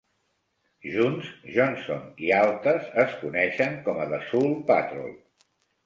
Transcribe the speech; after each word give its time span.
Junts, 0.93 1.29
Johnson 1.59 2.09
i 2.29 2.33
Altas 2.39 2.91
es 3.07 3.17
coneixen 3.23 3.79
com 3.89 4.05
a 4.09 4.13
"The 4.17 4.25
Soul 4.33 4.55
Patrol". 4.75 5.19